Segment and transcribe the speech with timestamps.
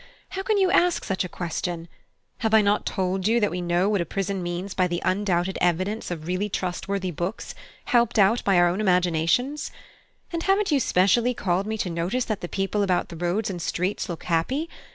[0.29, 1.87] how can you ask such a question?
[2.39, 5.59] Have I not told you that we know what a prison means by the undoubted
[5.61, 7.53] evidence of really trustworthy books,
[7.85, 9.69] helped out by our own imaginations?
[10.33, 13.61] And haven't you specially called me to notice that the people about the roads and
[13.61, 14.67] streets look happy?